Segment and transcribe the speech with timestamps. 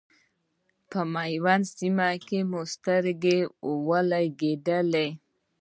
[0.89, 3.37] په میوند سیمه کې مو سترګې
[3.87, 5.07] ولګېدلې.